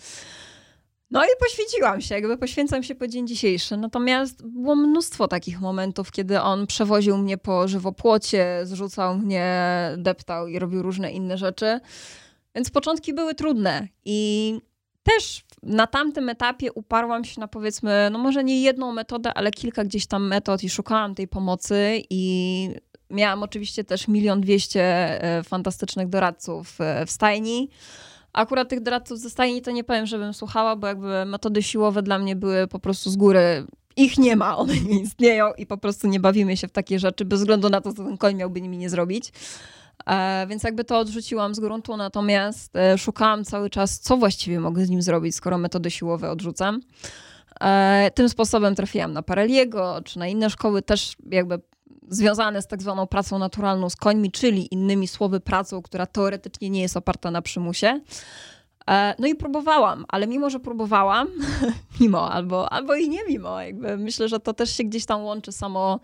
[1.12, 3.78] No i poświęciłam się, jakby poświęcam się po dzień dzisiejszy.
[3.78, 9.67] Natomiast było mnóstwo takich momentów, kiedy on przewoził mnie po żywopłocie, zrzucał mnie,
[9.98, 11.80] deptał i robił różne inne rzeczy.
[12.56, 14.62] Więc początki były trudne i
[15.04, 19.84] też na tamtym etapie uparłam się na powiedzmy, no może nie jedną metodę, ale kilka
[19.84, 22.70] gdzieś tam metod i szukałam tej pomocy i
[23.10, 27.70] miałam oczywiście też milion dwieście e, fantastycznych doradców e, w stajni.
[28.38, 32.19] Akurat tych doradców ze stajni to nie powiem, żebym słuchała, bo jakby metody siłowe dla
[32.19, 33.65] mnie były po prostu z góry.
[33.95, 37.26] Ich nie ma, one nie istnieją i po prostu nie bawimy się w takie rzeczy,
[37.26, 39.32] bez względu na to, co ten koń miałby nimi nie zrobić.
[40.06, 44.86] E, więc jakby to odrzuciłam z gruntu, natomiast e, szukałam cały czas, co właściwie mogę
[44.86, 46.82] z nim zrobić, skoro metody siłowe odrzucam.
[47.62, 51.60] E, tym sposobem trafiłam na Pareliego czy na inne szkoły, też jakby
[52.10, 56.82] związane z tak zwaną pracą naturalną z końmi, czyli innymi słowy pracą, która teoretycznie nie
[56.82, 58.02] jest oparta na przymusie.
[58.89, 61.28] E, no i próbowałam, ale mimo, że próbowałam,
[62.00, 65.52] mimo albo, albo i nie mimo, jakby myślę, że to też się gdzieś tam łączy
[65.52, 66.00] samo,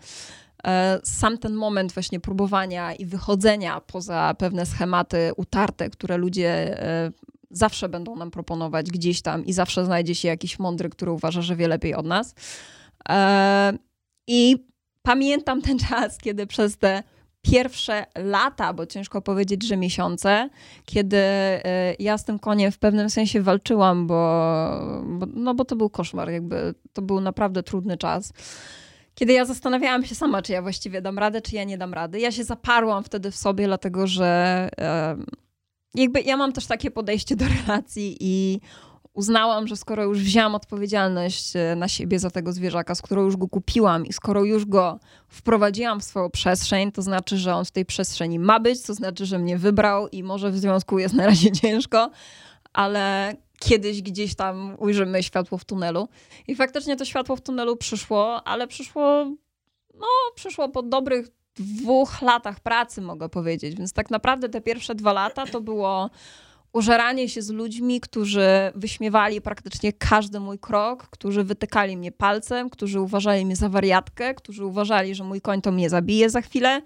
[0.66, 7.12] e, sam ten moment właśnie próbowania i wychodzenia poza pewne schematy utarte, które ludzie e,
[7.50, 11.56] zawsze będą nam proponować gdzieś tam i zawsze znajdzie się jakiś mądry, który uważa, że
[11.56, 12.34] wie lepiej od nas.
[14.26, 14.66] I
[15.04, 17.02] pamiętam ten czas, kiedy przez te
[17.42, 20.50] pierwsze lata, bo ciężko powiedzieć, że miesiące,
[20.84, 24.14] kiedy e, ja z tym koniem w pewnym sensie walczyłam, bo,
[25.04, 28.32] bo, no bo to był koszmar, jakby to był naprawdę trudny czas.
[29.14, 32.20] Kiedy ja zastanawiałam się sama, czy ja właściwie dam radę, czy ja nie dam rady.
[32.20, 34.68] Ja się zaparłam wtedy w sobie, dlatego że
[35.94, 38.60] jakby ja mam też takie podejście do relacji i
[39.14, 43.48] uznałam, że skoro już wzięłam odpowiedzialność e, na siebie za tego zwierzaka, skoro już go
[43.48, 44.98] kupiłam i skoro już go
[45.28, 49.26] wprowadziłam w swoją przestrzeń, to znaczy, że on w tej przestrzeni ma być, to znaczy,
[49.26, 52.10] że mnie wybrał i może w związku jest na razie ciężko,
[52.72, 56.08] ale kiedyś gdzieś tam ujrzymy światło w tunelu.
[56.46, 59.24] I faktycznie to światło w tunelu przyszło, ale przyszło,
[59.94, 63.74] no, przyszło po dobrych dwóch latach pracy, mogę powiedzieć.
[63.76, 66.10] Więc tak naprawdę te pierwsze dwa lata to było
[66.74, 73.00] użeranie się z ludźmi, którzy wyśmiewali praktycznie każdy mój krok, którzy wytykali mnie palcem, którzy
[73.00, 76.82] uważali mnie za wariatkę, którzy uważali, że mój koń to mnie zabije za chwilę.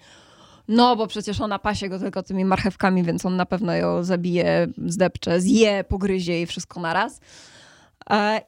[0.69, 4.67] No, bo przecież ona pasie go tylko tymi marchewkami, więc on na pewno ją zabije,
[4.87, 7.17] zdepcze, zje, pogryzie i wszystko naraz.
[7.17, 7.21] E,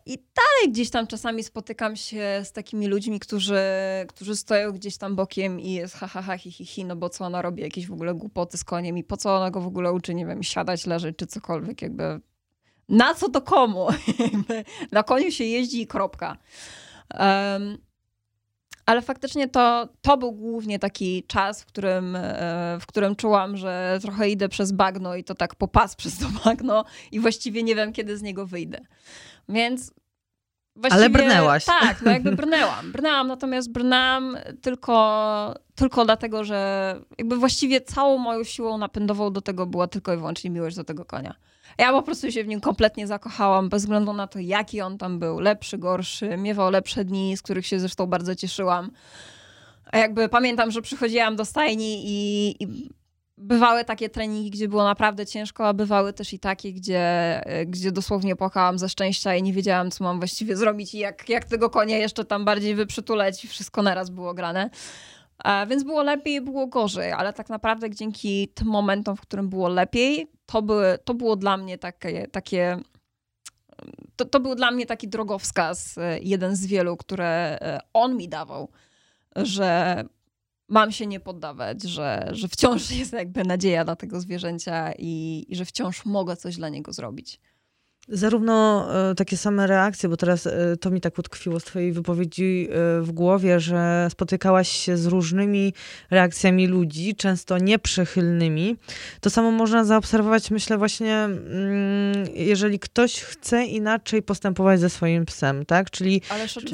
[0.06, 3.60] I dalej gdzieś tam czasami spotykam się z takimi ludźmi, którzy,
[4.08, 7.08] którzy stoją gdzieś tam bokiem i jest ha, ha, ha, hi, hi, hi, no bo
[7.08, 9.66] co ona robi, jakieś w ogóle głupoty z koniem i po co ona go w
[9.66, 12.20] ogóle uczy, nie wiem, siadać, leżeć czy cokolwiek, jakby
[12.88, 13.86] na co to komu?
[14.92, 16.36] na koniu się jeździ i kropka.
[17.18, 17.78] Um,
[18.86, 23.98] ale faktycznie to, to był głównie taki czas, w którym, e, w którym czułam, że
[24.02, 27.92] trochę idę przez bagno i to tak popas przez to bagno i właściwie nie wiem,
[27.92, 28.80] kiedy z niego wyjdę.
[29.48, 29.92] Więc
[30.76, 31.64] Właściwie, Ale brnęłaś.
[31.64, 32.92] Tak, no jakby brnęłam.
[32.92, 39.66] Brnęłam, natomiast brnęłam tylko, tylko dlatego, że jakby właściwie całą moją siłą napędową do tego
[39.66, 41.34] była tylko i wyłącznie miłość do tego konia.
[41.78, 45.18] Ja po prostu się w nim kompletnie zakochałam, bez względu na to, jaki on tam
[45.18, 45.40] był.
[45.40, 48.90] Lepszy, gorszy, miewał lepsze dni, z których się zresztą bardzo cieszyłam.
[49.92, 52.90] A jakby pamiętam, że przychodziłam do stajni i, i
[53.40, 58.36] bywały takie treningi, gdzie było naprawdę ciężko, a bywały też i takie, gdzie, gdzie dosłownie
[58.36, 61.96] płakałam ze szczęścia i nie wiedziałam, co mam właściwie zrobić i jak, jak tego konia
[61.96, 64.70] jeszcze tam bardziej wyprzytuleć i wszystko naraz było grane.
[65.38, 69.68] A więc było lepiej, było gorzej, ale tak naprawdę dzięki tym momentom, w którym było
[69.68, 72.80] lepiej, to, były, to było dla mnie takie, takie
[74.16, 78.28] to, to był dla mnie taki drogowskaz, e, jeden z wielu, które e, on mi
[78.28, 78.68] dawał,
[79.36, 80.04] że
[80.70, 85.56] mam się nie poddawać, że, że wciąż jest jakby nadzieja dla tego zwierzęcia i, i
[85.56, 87.40] że wciąż mogę coś dla niego zrobić.
[88.08, 92.68] Zarówno e, takie same reakcje, bo teraz e, to mi tak utkwiło z twojej wypowiedzi
[92.70, 95.74] e, w głowie, że spotykałaś się z różnymi
[96.10, 98.76] reakcjami ludzi, często nieprzychylnymi.
[99.20, 105.66] To samo można zaobserwować, myślę właśnie, mm, jeżeli ktoś chce inaczej postępować ze swoim psem,
[105.66, 105.90] tak?
[105.90, 106.22] Czyli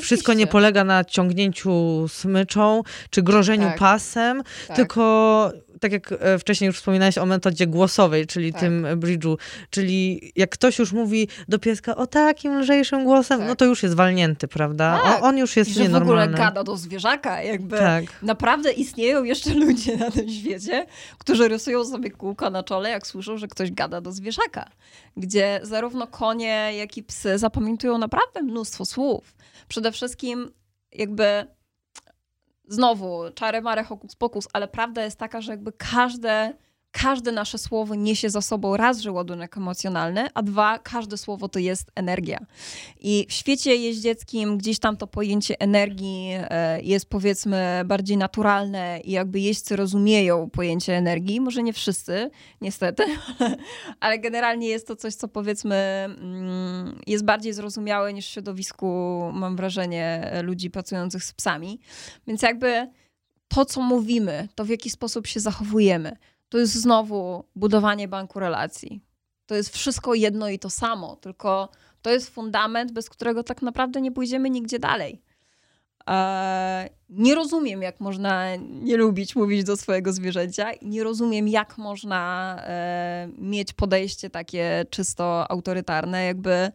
[0.00, 3.78] wszystko nie polega na ciągnięciu smyczą, czy grożeniu tak.
[3.78, 4.76] pasem, tak.
[4.76, 8.60] tylko tak jak e, wcześniej już wspominałeś o metodzie głosowej, czyli tak.
[8.60, 9.36] tym bridge'u,
[9.70, 13.48] czyli jak ktoś już mówi do pieska o takim lżejszym głosem, tak.
[13.48, 15.00] no to już jest walnięty, prawda?
[15.04, 15.22] Tak.
[15.22, 16.22] on już jest I że nienormalny.
[16.22, 18.04] w ogóle gada do zwierzaka, jakby tak.
[18.22, 20.86] naprawdę istnieją jeszcze ludzie na tym świecie,
[21.18, 24.68] którzy rysują sobie kółko na czole, jak słyszą, że ktoś gada do zwierzaka,
[25.16, 29.34] gdzie zarówno konie, jak i psy zapamiętują naprawdę mnóstwo słów.
[29.68, 30.50] Przede wszystkim
[30.92, 31.46] jakby
[32.68, 36.54] znowu czary mare hokus pokus, ale prawda jest taka, że jakby każde
[37.02, 41.58] każde nasze słowo niesie za sobą raz, że ładunek emocjonalny, a dwa, każde słowo to
[41.58, 42.38] jest energia.
[43.00, 49.10] I w świecie jeździeckim gdzieś tam to pojęcie energii e, jest powiedzmy bardziej naturalne i
[49.10, 51.40] jakby jeźdźcy rozumieją pojęcie energii.
[51.40, 52.30] Może nie wszyscy,
[52.60, 53.04] niestety,
[54.00, 59.56] ale generalnie jest to coś, co powiedzmy mm, jest bardziej zrozumiałe niż w środowisku, mam
[59.56, 61.80] wrażenie, ludzi pracujących z psami.
[62.26, 62.90] Więc jakby
[63.48, 66.16] to, co mówimy, to w jaki sposób się zachowujemy,
[66.48, 69.00] to jest znowu budowanie banku relacji.
[69.46, 71.68] To jest wszystko jedno i to samo, tylko
[72.02, 75.22] to jest fundament, bez którego tak naprawdę nie pójdziemy nigdzie dalej.
[76.06, 82.56] Eee, nie rozumiem, jak można nie lubić mówić do swojego zwierzęcia, nie rozumiem, jak można
[82.62, 86.72] e, mieć podejście takie czysto autorytarne, jakby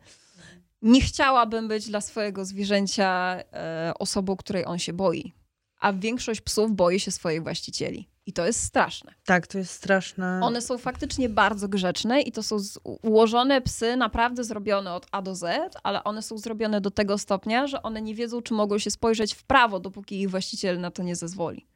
[0.81, 5.33] nie chciałabym być dla swojego zwierzęcia e, osobą, której on się boi.
[5.79, 8.10] A większość psów boi się swoich właścicieli.
[8.25, 9.13] I to jest straszne.
[9.25, 10.39] Tak, to jest straszne.
[10.43, 12.57] One są faktycznie bardzo grzeczne i to są
[13.01, 17.67] ułożone psy, naprawdę zrobione od A do Z, ale one są zrobione do tego stopnia,
[17.67, 21.03] że one nie wiedzą, czy mogą się spojrzeć w prawo, dopóki ich właściciel na to
[21.03, 21.67] nie zezwoli.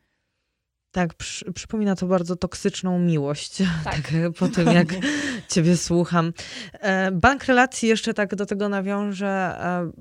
[0.91, 3.93] Tak, przy, przypomina to bardzo toksyczną miłość, tak.
[3.93, 4.87] tak po tym jak
[5.51, 6.33] ciebie słucham.
[6.73, 9.91] E, bank relacji jeszcze tak do tego nawiążę e,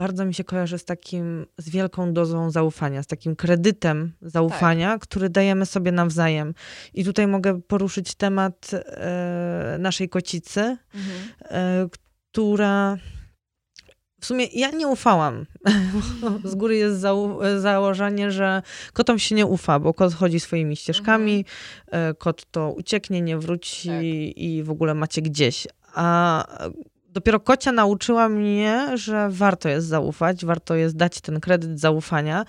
[0.00, 5.02] bardzo mi się kojarzy z takim, z wielką dozą zaufania, z takim kredytem zaufania, tak.
[5.02, 6.54] który dajemy sobie nawzajem.
[6.94, 10.60] I tutaj mogę poruszyć temat e, naszej kocicy,
[10.94, 11.18] mhm.
[11.40, 11.88] e,
[12.30, 12.96] która
[14.20, 15.46] w sumie ja nie ufałam.
[16.44, 17.00] Z góry jest
[17.58, 21.44] założenie, że kotom się nie ufa, bo kot chodzi swoimi ścieżkami,
[21.88, 22.10] mhm.
[22.10, 24.02] E, kot to ucieknie, nie wróci tak.
[24.36, 25.66] i w ogóle macie gdzieś.
[25.94, 26.46] A
[27.12, 32.44] dopiero kocia nauczyła mnie, że warto jest zaufać, warto jest dać ten kredyt zaufania,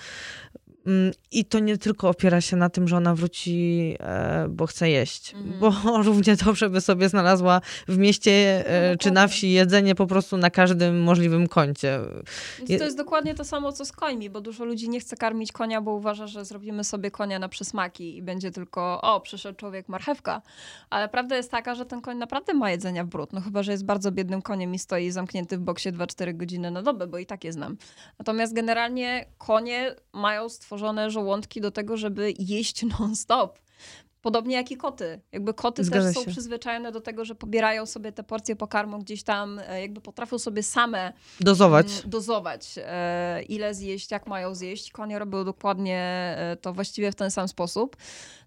[1.32, 5.34] I to nie tylko opiera się na tym, że ona wróci, e, bo chce jeść,
[5.34, 5.60] mhm.
[5.60, 8.32] bo równie dobrze by sobie znalazła w mieście
[8.68, 12.00] e, no, czy na wsi jedzenie po prostu na każdym możliwym kącie.
[12.58, 15.52] Więc to jest dokładnie to samo, co z końmi, bo dużo ludzi nie chce karmić
[15.52, 19.90] konia, bo uważa, że zrobimy sobie konia na przysmaki i będzie tylko, o, przyszedł człowiek,
[19.90, 20.42] marchewka.
[20.90, 23.72] Ale prawda jest taka, że ten koń naprawdę ma jedzenia w brud, no chyba, że
[23.72, 27.26] jest bardzo biednym koniem i stoi zamknięty w boksie 2-4 godziny na dobę, bo i
[27.26, 27.78] tak je znam.
[28.20, 33.60] Natomiast generalnie konie mają stworzone stworzone żołądki do tego, żeby jeść non-stop.
[34.22, 35.22] Podobnie jak i koty.
[35.32, 36.32] Jakby koty Zgadza też są się.
[36.32, 40.64] przyzwyczajone do tego, że pobierają sobie te porcje pokarmu gdzieś tam, e, jakby potrafią sobie
[40.64, 41.88] same Dozować.
[41.88, 44.92] mm, dozować, e, ile zjeść, jak mają zjeść.
[44.92, 46.00] Konie robią dokładnie
[46.38, 47.98] e, to właściwie w ten sam sposób.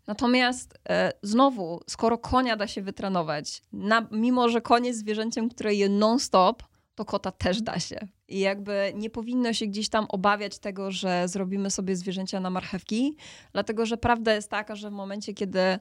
[0.07, 5.75] Natomiast e, znowu, skoro konia da się wytrenować, na, mimo że koń jest zwierzęciem, które
[5.75, 6.63] je non-stop,
[6.95, 8.09] to kota też da się.
[8.29, 13.17] I jakby nie powinno się gdzieś tam obawiać tego, że zrobimy sobie zwierzęcia na marchewki,
[13.53, 15.79] dlatego że prawda jest taka, że w momencie, kiedy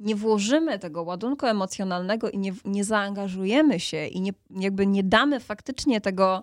[0.00, 5.40] nie włożymy tego ładunku emocjonalnego i nie, nie zaangażujemy się i nie, jakby nie damy
[5.40, 6.42] faktycznie tego,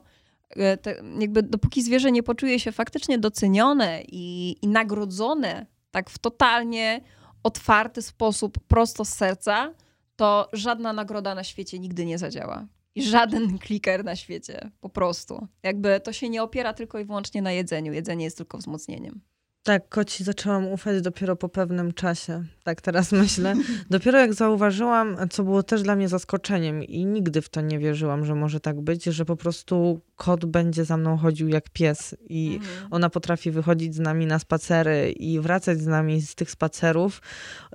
[0.50, 6.18] e, te, jakby dopóki zwierzę nie poczuje się faktycznie docenione i, i nagrodzone tak w
[6.18, 7.02] totalnie
[7.44, 9.74] otwarty sposób, prosto z serca,
[10.16, 12.68] to żadna nagroda na świecie nigdy nie zadziała.
[12.96, 15.48] I żaden kliker na świecie, po prostu.
[15.64, 17.94] Jakby to się nie opiera tylko i wyłącznie na jedzeniu.
[17.94, 19.22] Jedzenie jest tylko wzmocnieniem.
[19.66, 22.44] Tak, koci zaczęłam ufać dopiero po pewnym czasie.
[22.64, 23.54] Tak teraz myślę.
[23.90, 28.26] Dopiero jak zauważyłam, co było też dla mnie zaskoczeniem i nigdy w to nie wierzyłam,
[28.26, 32.60] że może tak być, że po prostu kot będzie za mną chodził jak pies i
[32.62, 32.88] Mhm.
[32.92, 37.22] ona potrafi wychodzić z nami na spacery i wracać z nami z tych spacerów.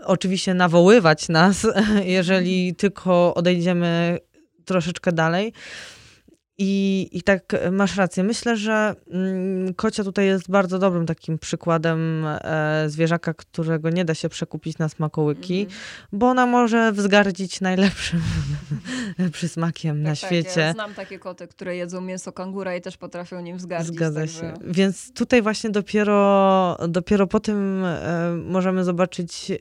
[0.05, 1.67] Oczywiście nawoływać nas,
[2.05, 4.19] jeżeli tylko odejdziemy
[4.69, 5.53] troszeczkę dalej.
[6.61, 8.25] I, I tak e, masz rację.
[8.25, 14.15] Myślę, że mm, kocia tutaj jest bardzo dobrym takim przykładem e, zwierzaka, którego nie da
[14.15, 15.81] się przekupić na smakołyki, Mhm.
[16.13, 18.21] bo ona może wzgardzić najlepszym
[19.33, 20.61] przysmakiem na Tak, tak, świecie.
[20.61, 23.95] Ja znam takie koty, które jedzą mięso kangura i też potrafią nim wzgardzić.
[23.95, 24.41] Zgadza także...
[24.41, 24.55] się.
[24.65, 29.53] Więc tutaj właśnie dopiero, dopiero po tym e, możemy zobaczyć,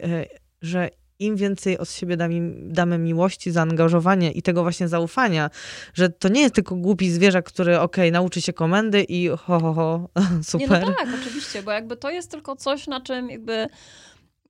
[0.61, 0.89] że
[1.19, 5.49] im więcej od siebie damy, damy miłości, zaangażowania i tego właśnie zaufania,
[5.93, 9.73] że to nie jest tylko głupi zwierzak, który okej, nauczy się komendy i ho, ho,
[9.73, 10.09] ho,
[10.43, 10.69] super.
[10.81, 13.67] Nie, no tak, oczywiście, bo jakby to jest tylko coś, na czym jakby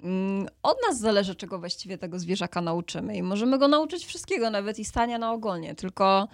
[0.03, 3.15] mm, od nas zależy, czego właściwie tego zwierzaka nauczymy.
[3.15, 5.75] I możemy go nauczyć wszystkiego, nawet i stania na ogonie.
[5.75, 6.27] Tylko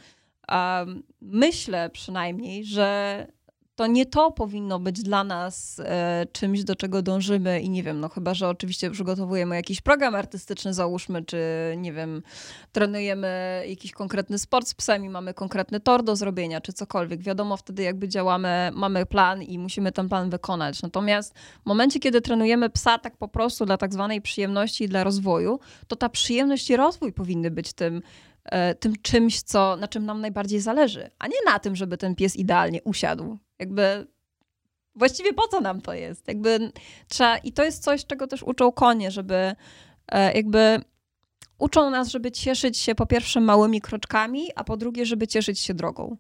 [0.48, 3.28] em, myślę przynajmniej, że
[3.76, 8.00] to nie to powinno być dla nas e, czymś, do czego dążymy i nie wiem,
[8.00, 11.38] no chyba, że oczywiście przygotowujemy jakiś program artystyczny, załóżmy, czy
[11.78, 12.24] nie wiem,
[12.72, 17.22] trenujemy jakiś konkretny sport z psem i mamy konkretny tor do zrobienia, czy cokolwiek.
[17.22, 20.82] Wiadomo wtedy jakby działamy, mamy plan i musimy ten plan wykonać.
[20.82, 21.34] Natomiast
[21.64, 25.60] w momencie, kiedy trenujemy psa tak po prostu dla tak zwanej przyjemności i dla rozwoju,
[25.88, 28.02] to ta przyjemność i rozwój powinny być tym,
[28.46, 32.16] e, tym czymś, co, na czym nam najbardziej zależy, a nie na tym, żeby ten
[32.16, 33.38] pies idealnie usiadł.
[33.60, 34.08] Jakby
[34.96, 36.28] właściwie po co nam to jest?
[36.28, 36.72] Jakby
[37.08, 39.56] trzeba, i to jest coś, czego też uczą konie, żeby
[40.08, 40.82] e, jakby
[41.58, 45.74] uczą nas, żeby cieszyć się po pierwsze małymi kroczkami, a po drugie, żeby cieszyć się
[45.74, 46.18] drogą.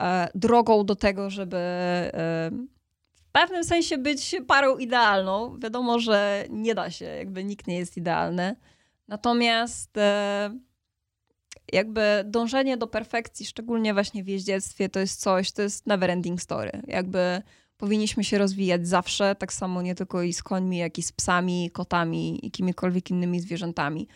[0.00, 2.50] E, drogą do tego, żeby e,
[3.14, 5.58] w pewnym sensie być parą idealną.
[5.58, 8.56] Wiadomo, że nie da się, jakby nikt nie jest idealny.
[9.08, 9.90] Natomiast
[11.72, 16.42] jakby dążenie do perfekcji, szczególnie właśnie w jeździectwie, to jest coś, to jest never ending
[16.42, 16.70] story.
[16.86, 17.42] Jakby
[17.76, 21.70] powinniśmy się rozwijać zawsze, tak samo nie tylko i z końmi, jak i z psami,
[21.70, 24.08] kotami i kimiekolwiek innymi zwierzętami.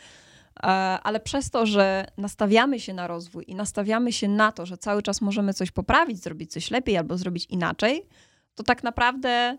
[0.62, 0.66] E,
[1.02, 5.02] Ale przez to, że nastawiamy się na rozwój i nastawiamy się na to, że cały
[5.02, 8.06] czas możemy coś poprawić, zrobić coś lepiej albo zrobić inaczej,
[8.54, 9.58] to tak naprawdę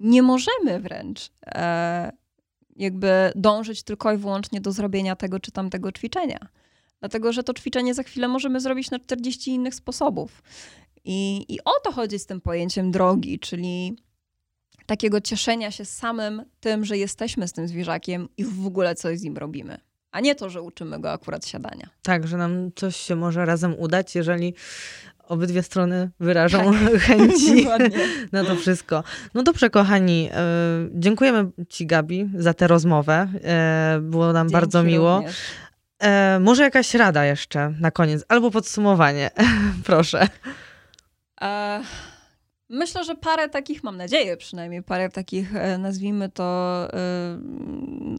[0.00, 2.12] nie możemy wręcz e,
[2.76, 6.48] jakby dążyć tylko i wyłącznie do zrobienia tego czy tamtego ćwiczenia.
[7.02, 10.42] Dlatego, że to ćwiczenie za chwilę możemy zrobić na 40 innych sposobów.
[11.04, 13.96] I, I o to chodzi z tym pojęciem drogi, czyli
[14.86, 19.22] takiego cieszenia się samym tym, że jesteśmy z tym zwierzakiem i w ogóle coś z
[19.22, 19.78] nim robimy.
[20.12, 21.88] A nie to, że uczymy go akurat siadania.
[22.02, 24.54] Tak, że nam coś się może razem udać, jeżeli
[25.28, 26.72] obydwie strony wyrażą
[27.06, 27.98] chęci Dokładnie.
[28.32, 29.04] na to wszystko.
[29.34, 30.38] No dobrze, kochani, e,
[30.94, 33.28] dziękujemy Ci, Gabi, za tę rozmowę.
[33.44, 35.16] E, było nam bardzo Dzięki miło.
[35.16, 35.36] również.
[36.02, 39.30] E, może jakaś rada jeszcze na koniec, albo podsumowanie.
[39.86, 40.28] Proszę.
[41.40, 41.82] E,
[42.72, 47.38] Myślę, że parę takich, mam nadzieję przynajmniej, parę takich, e, nazwijmy to, e,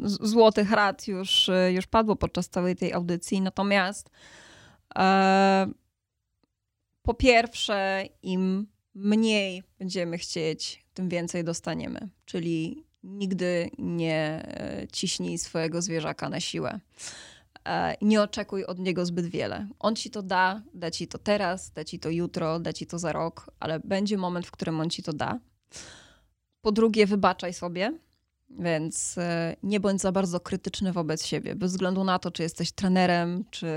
[0.03, 3.41] złotych rad już, e, już padło podczas całej tej audycji.
[3.41, 4.09] Natomiast
[7.01, 12.09] po pierwsze, im mniej będziemy chcieć, tym więcej dostaniemy.
[12.25, 14.47] Czyli nigdy nie
[14.91, 16.79] ciśnij swojego zwierzaka na siłę.
[17.67, 19.67] E, Nie oczekuj od niego zbyt wiele.
[19.79, 22.99] On ci to da, da ci to teraz, da ci to jutro, da ci to
[22.99, 25.39] za rok, ale będzie moment, w którym on ci to da.
[26.61, 27.99] Po drugie, wybaczaj sobie,
[28.49, 32.71] więc e, nie bądź za bardzo krytyczny wobec siebie, bez względu na to, czy jesteś
[32.71, 33.67] trenerem, czy,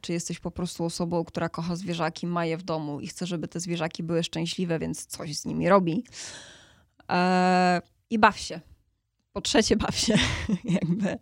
[0.00, 3.48] czy jesteś po prostu osobą, która kocha zwierzaki, ma je w domu i chce, żeby
[3.48, 6.04] te zwierzaki były szczęśliwe, więc coś z nimi robi.
[7.10, 8.60] E, I baw się.
[9.32, 10.14] po trzecie baw się,
[10.64, 11.18] jakby.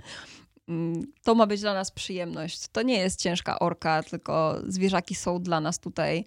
[0.68, 2.68] Mm, to ma być dla nas przyjemność.
[2.72, 6.24] To nie jest ciężka orka, tylko zwierzaki są dla nas tutaj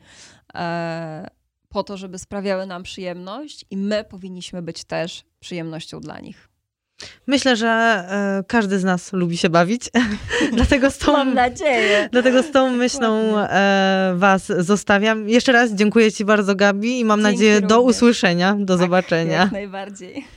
[0.53, 1.27] e,
[1.69, 6.49] po to, żeby sprawiały nam przyjemność i my powinniśmy być też przyjemnością dla nich.
[7.27, 9.89] Myślę, że e, każdy z nas lubi się bawić.
[10.53, 12.09] dlatego z tą, Mam nadzieję.
[12.11, 15.29] Dlatego z tą myślą e, Was zostawiam.
[15.29, 17.95] Jeszcze raz dziękuję Ci bardzo, Gabi, i mam Dzięki nadzieję do również.
[17.95, 19.38] usłyszenia, do Tak, zobaczenia.
[19.38, 20.36] Jak najbardziej.